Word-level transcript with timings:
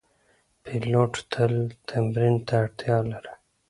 پیلوټ 0.63 1.13
تل 1.31 1.53
تمرین 1.87 2.35
ته 2.47 2.53
اړتیا 2.63 2.97
لري. 3.11 3.33